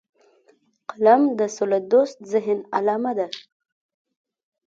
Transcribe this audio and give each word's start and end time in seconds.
قلم 0.89 1.21
د 1.39 1.41
سولهدوست 1.55 2.17
ذهن 2.31 2.59
علامه 2.77 3.11
ده 3.19 3.27